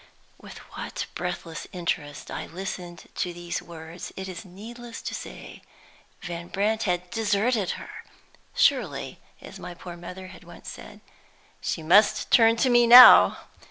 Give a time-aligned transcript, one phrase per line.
[0.41, 5.61] With what breathless interest I listened to these words it is needless to say.
[6.23, 8.01] Van Brandt had deserted her!
[8.55, 11.01] Surely (as my poor mother had once said)
[11.61, 13.37] "she must turn to me now."